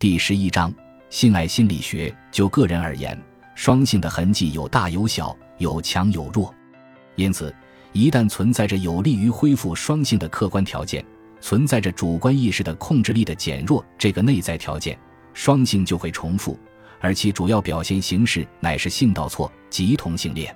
[0.00, 0.72] 第十一章
[1.10, 2.14] 性爱心理学。
[2.30, 3.20] 就个人而言，
[3.56, 6.54] 双性的痕迹有大有小，有强有弱。
[7.16, 7.52] 因此，
[7.92, 11.04] 一旦存在着有利于恢复双性的客观条件，
[11.40, 14.96] 存在着主观意识的控制力的减弱这个内在条件，
[15.34, 16.56] 双性就会重复，
[17.00, 20.54] 而其主要表现形式乃是性倒错及同性恋。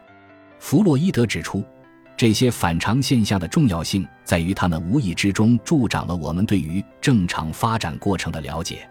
[0.60, 1.64] 弗洛伊德指出。
[2.14, 8.88] 这些反常现象的重要性在于，它们无意之中助长了我们对于正常发展过程的了解。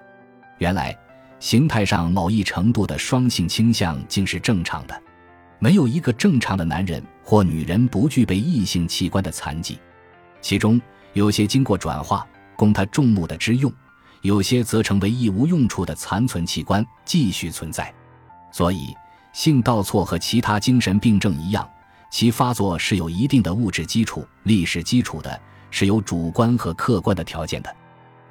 [0.61, 0.95] 原来，
[1.39, 5.01] 形态上某一程度的双性倾向竟是正常的。
[5.57, 9.79] 没有一个正常的男人或女人不具备异性器官的残疾，
[10.39, 10.79] 其中
[11.13, 13.73] 有些经过转化供他众目的之用，
[14.21, 17.91] 有些则成为一无用处的残存器官继续存在。
[18.51, 18.95] 所以，
[19.33, 21.67] 性倒错和其他精神病症一样。
[22.11, 27.75] 其发作是有一定的物质基础、历史基础的，是有主观和客观的条件的。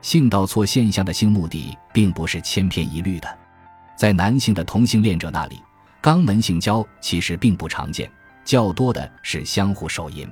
[0.02, 3.38] 性倒错现象的性目的并不是千篇一律的，
[3.96, 5.60] 在男性的同性恋者那里，
[6.02, 8.10] 肛门性交其实并不常见，
[8.44, 10.28] 较多的是相互手淫。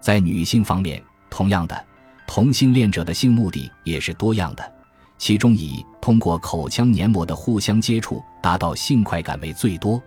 [0.00, 1.84] 在女性方面，同样的，
[2.26, 4.72] 同性恋者的性目的也是多样的，
[5.18, 10.02] 其中以通过口腔黏膜的互相接触达到性快感为最多。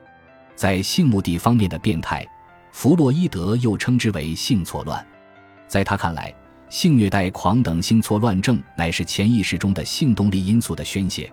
[0.56, 2.28] 在性目的方面的变态。
[2.73, 5.03] 弗洛伊德又称之为性错乱，
[5.68, 6.31] 在他看来，
[6.70, 11.32] 性虐待狂等性错乱症乃是潜意识中的性动力因素的宣泄，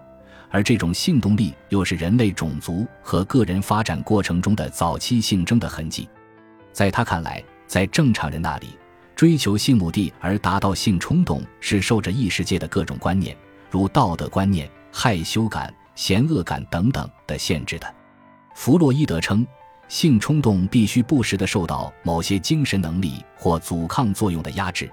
[0.48, 6.08] 而这种性动力又是人类种族和个人发展过程中的早期性征的痕迹。
[6.72, 8.78] 在他看来，在正常人那里，
[9.16, 13.36] 追求性目的而达到性冲动是受着异世界的各种观念，
[13.70, 17.94] 如道德观念、害羞感、嫌恶感等等的限制的。
[18.54, 19.46] 弗洛伊德称。
[19.86, 24.90] 性冲动必须不时地受到某些精神能力或阻抗作用的压制，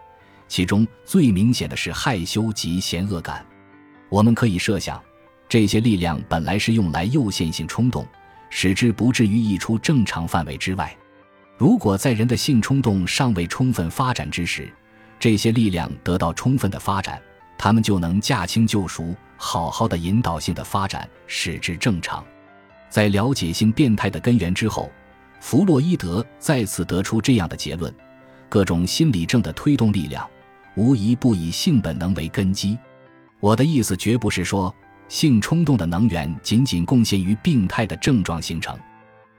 [0.51, 3.45] 其中最明显的是害羞及嫌恶感。
[4.09, 5.01] 我们可以设想，
[5.47, 8.05] 这些力量本来是用来诱限性冲动，
[8.49, 10.93] 使之不至于溢出正常范围之外。
[11.57, 14.69] 如果在人的性冲动尚未充分发展之时，
[15.17, 17.21] 这些力量得到充分的发展，
[17.57, 22.21] 他们就能驾轻就熟，好好的引导性的发展，使之正常。
[22.89, 24.91] 在了解性变态的根源之后，
[25.39, 27.93] 弗洛伊德再次得出这样的结论：
[28.49, 30.29] 各种心理症的推动力量，
[30.75, 32.77] 无一不以性本能为根基。
[33.39, 34.73] 我的意思绝不是说
[35.07, 38.77] 性冲动的能源仅仅贡献于病态的症状形成，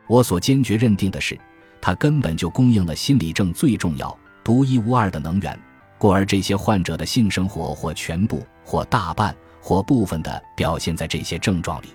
[0.07, 1.39] 我所坚决认定的是，
[1.81, 5.59] 它根本就供应了心理症最重要、独一无二的能源。
[5.99, 11.87] 故而，这些患者的性生活或全部、或大半、或部分的表现在这些症状里。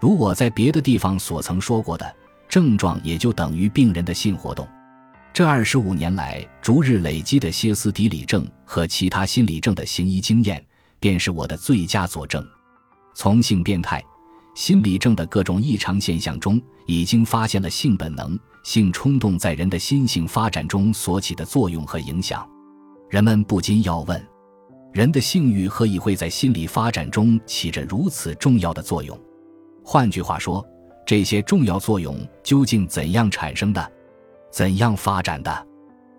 [0.00, 2.14] 如我在别的地方所曾说过的，
[2.48, 4.66] 症状也就等于病人的性活动。
[5.34, 10.64] 这二十五年来逐日累积的歇斯底里症和其他心理症的行医经验，
[11.00, 12.46] 便是我的最佳佐证。
[13.16, 14.00] 从性变态、
[14.54, 22.48] 心理症的各种异常现象中，已经发现了性本能、性冲动在人的心性发展中所起的作用和影响。
[23.10, 24.24] 人们不禁要问：
[24.92, 29.20] 人的性欲何以会在心理发展中起着如此重要的作用？
[29.82, 30.64] 换句话说，
[31.04, 33.92] 这些重要作用究竟怎样产生的，
[34.54, 35.66] 怎样发展的？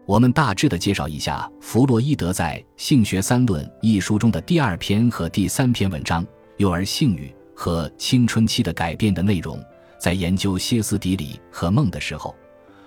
[0.05, 6.27] 我们大致的介绍一下弗洛伊德在《性学三论》一书中的第二篇和第三篇文章
[6.59, 9.57] “幼儿性欲和青春期的改变”的内容。
[9.97, 12.35] 在研究歇斯底里和梦的时候，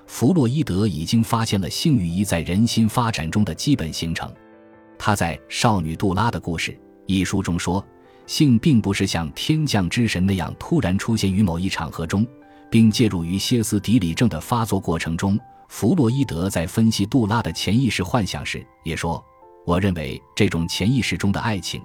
[0.06, 4.30] 弗洛伊德已经发现了性欲一在人心发展中的基本形成。
[4.98, 6.72] 他在《少女杜拉的故事》
[7.06, 7.82] 一书中说。
[8.26, 12.26] 性并不是像天降之神那样突然出现于某一场合中，
[12.70, 15.38] 并介入于歇斯底里症的发作过程中。
[15.68, 19.22] 弗洛伊德在分析杜拉的潜意识幻想时也说
[19.66, 21.82] ：“我认为这种潜意识中的爱情，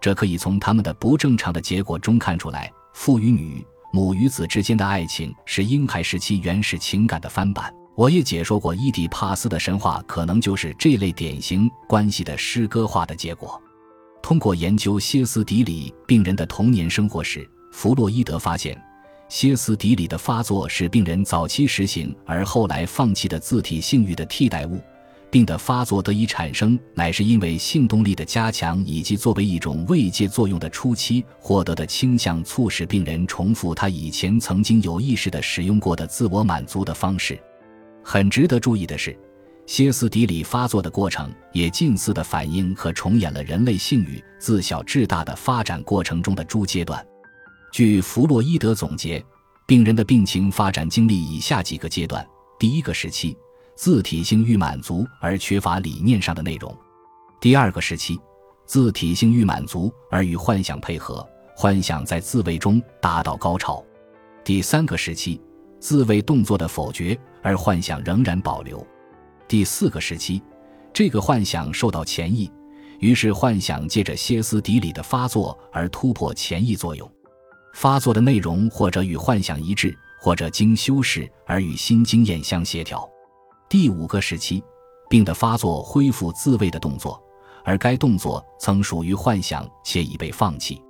[0.00, 2.72] 这可以从他们的不正常的结果中看出来。
[2.92, 7.74] 父与女、母与子之间的爱情是婴孩时期原始情感的翻版。
[7.96, 13.60] 我也解说过伊底帕斯的神话可能就是这类典型关系的诗歌化的结果。”
[14.22, 18.80] 通过研究歇斯底里病人的童年生活时，弗洛伊德发现，
[19.34, 24.80] 歇斯底里的发作是病人早期实行而后来放弃的自体性欲的替代物。
[25.28, 37.36] 病的发作得以产生，乃是因为性动力的加强以及作为一种慰藉作用的初期获得的倾向，促使病人重复他以前曾经有意识地使用过的自我满足的方式。
[38.04, 39.18] 很值得注意的是。
[39.66, 47.04] 歇斯底里发作的过程也近似的反映和重演了人类性欲自小至大的发展过程中的诸阶段。
[47.74, 49.20] 据弗洛伊德总结，
[49.66, 52.24] 病人的病情发展经历以下几个阶段：
[52.56, 53.36] 第一个时期，
[53.74, 56.72] 自体性欲满足而缺乏理念上的内容；
[57.40, 58.16] 第二个时期，
[58.64, 63.84] 自体性欲满足而与幻想配合，幻想在自慰中达到高潮。
[64.44, 65.42] 第三个时期，
[65.80, 68.86] 自慰动作的否决，而幻想仍然保留。
[69.48, 70.40] 第四个时期，
[70.92, 72.48] 这个幻想受到潜意，
[73.00, 77.10] 于是幻想借着歇斯底里的发作而突破潜意作用。
[77.74, 83.06] 发作的内容或者与幻想一致，或者经修饰而与新经验相协调。
[83.68, 84.62] 第五个时期，
[85.10, 87.22] 病的发作恢复自慰的动作，
[87.64, 90.80] 而该动作曾属于幻想且已被放弃。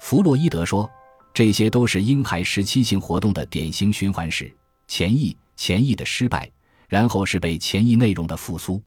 [0.00, 0.90] 弗洛伊德说。
[1.34, 4.54] 这些都是婴孩时期性活动的典型循环史：
[4.86, 6.46] 前翼、前翼的失败，
[6.90, 8.82] 然后是被前意内容的复苏。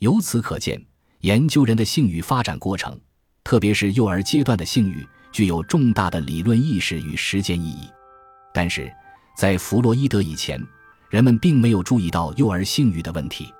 [0.00, 0.78] 由此可见，
[1.20, 3.00] 研究人的性欲发展过程，
[3.42, 5.02] 特别是幼儿阶段的性欲，
[5.32, 7.88] 具有重大的理论意识与实践意义。
[8.52, 8.92] 但是，
[9.36, 10.60] 在弗洛伊德以前，
[11.10, 13.52] 人们并没有注意到幼儿性欲的问题。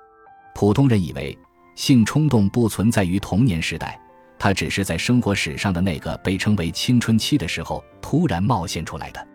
[0.55, 1.37] 普通人以为
[1.77, 4.01] 性冲动不存在于童年时代。
[4.41, 9.27] 它只是在生活史上的那个被称为青春期的时候突然冒现出来的。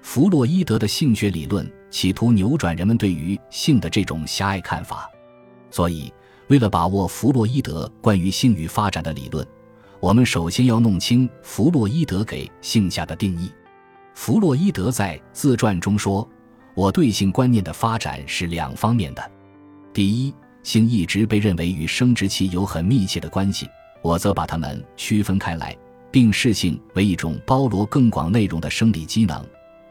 [0.00, 5.10] 弗洛伊德的性学理论企图扭转人们对于性的这种狭隘看法，
[5.72, 6.12] 所以
[6.46, 9.44] 为了把握弗洛伊德关于性欲发展的理论，
[10.04, 13.50] 我们首先要弄清弗洛伊德给性下的定义。
[14.12, 16.28] 弗洛伊德在自传中说
[16.76, 19.30] ：“我对性观念的发展是两方面的，
[19.94, 23.66] 第一，性一直被认为与生殖器有很密切的关系。”
[24.04, 25.74] 我则把它们区分开来，
[26.10, 29.42] 并视性为一种包罗更广内容的生理机能，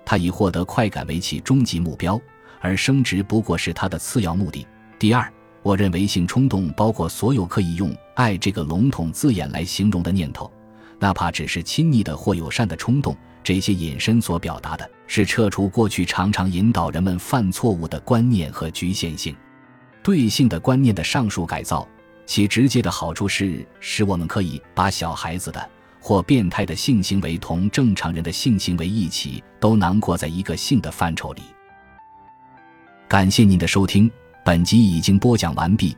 [0.06, 2.22] 它以获得快感为其终极目标，
[2.62, 4.64] 而生殖不过是它的次要目的。
[5.00, 5.28] 第二，
[5.64, 10.52] 我认为性冲动包括所有可以用“爱”这个笼统字眼来形容的念头，
[11.00, 13.16] 哪怕只是亲昵的或友善的冲动。
[13.44, 19.36] 这些引申所表达的是撤除过去常常引导人们犯错误的观念和局限性，
[20.02, 21.86] 对性的观念的上述改造。
[22.26, 25.70] 其直接的好处是，使我们可以把小孩子的
[26.00, 31.42] 或变态的性行为同正常人的性行为一起都囊括在一个性的范畴里。
[33.10, 34.10] 感谢您的收听，
[34.46, 35.98] 本集已经播讲完毕。